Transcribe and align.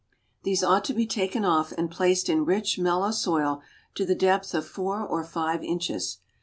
These 0.41 0.63
ought 0.63 0.83
to 0.85 0.95
be 0.95 1.05
taken 1.05 1.45
off 1.45 1.71
and 1.73 1.91
placed 1.91 2.27
in 2.27 2.43
rich, 2.43 2.79
mellow 2.79 3.11
soil 3.11 3.61
to 3.93 4.03
the 4.03 4.15
depth 4.15 4.55
of 4.55 4.65
four 4.67 4.99
or 5.05 5.23
five 5.23 5.63
inches. 5.63 6.17